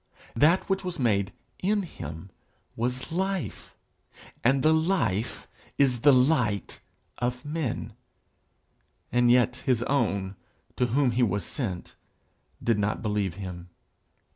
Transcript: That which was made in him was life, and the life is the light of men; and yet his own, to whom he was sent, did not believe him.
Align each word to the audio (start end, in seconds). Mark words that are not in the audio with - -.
That 0.35 0.67
which 0.67 0.83
was 0.83 0.97
made 0.97 1.31
in 1.59 1.83
him 1.83 2.31
was 2.75 3.11
life, 3.11 3.75
and 4.43 4.63
the 4.63 4.73
life 4.73 5.47
is 5.77 6.01
the 6.01 6.11
light 6.11 6.79
of 7.19 7.45
men; 7.45 7.93
and 9.11 9.29
yet 9.29 9.57
his 9.57 9.83
own, 9.83 10.37
to 10.77 10.87
whom 10.87 11.11
he 11.11 11.21
was 11.21 11.45
sent, 11.45 11.93
did 12.63 12.79
not 12.79 13.03
believe 13.03 13.35
him. 13.35 13.69